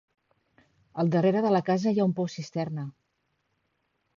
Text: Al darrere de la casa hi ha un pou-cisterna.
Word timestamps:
Al 1.03 1.11
darrere 1.17 1.43
de 1.47 1.51
la 1.57 1.61
casa 1.67 1.93
hi 1.97 2.01
ha 2.01 2.07
un 2.11 2.15
pou-cisterna. 2.21 2.87